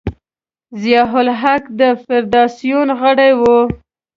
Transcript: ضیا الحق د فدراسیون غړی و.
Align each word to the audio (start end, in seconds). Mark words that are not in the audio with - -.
ضیا 0.81 1.03
الحق 1.21 1.63
د 1.79 1.81
فدراسیون 2.05 2.87
غړی 3.01 3.31
و. 3.39 3.41